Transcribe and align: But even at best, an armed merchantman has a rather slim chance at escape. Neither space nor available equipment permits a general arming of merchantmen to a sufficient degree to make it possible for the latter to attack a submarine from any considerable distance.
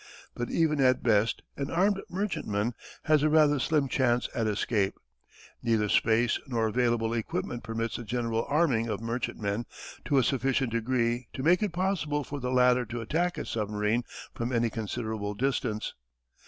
But 0.33 0.49
even 0.49 0.81
at 0.81 1.03
best, 1.03 1.43
an 1.57 1.69
armed 1.69 2.01
merchantman 2.09 2.73
has 3.03 3.21
a 3.21 3.29
rather 3.29 3.59
slim 3.59 3.87
chance 3.87 4.27
at 4.33 4.47
escape. 4.47 4.95
Neither 5.61 5.89
space 5.89 6.39
nor 6.47 6.65
available 6.65 7.13
equipment 7.13 7.61
permits 7.63 7.99
a 7.99 8.03
general 8.03 8.43
arming 8.49 8.87
of 8.87 8.99
merchantmen 8.99 9.67
to 10.05 10.17
a 10.17 10.23
sufficient 10.23 10.71
degree 10.71 11.27
to 11.33 11.43
make 11.43 11.61
it 11.61 11.71
possible 11.71 12.23
for 12.23 12.39
the 12.39 12.49
latter 12.49 12.83
to 12.85 13.01
attack 13.01 13.37
a 13.37 13.45
submarine 13.45 14.01
from 14.33 14.51
any 14.51 14.71
considerable 14.71 15.35
distance. 15.35 15.93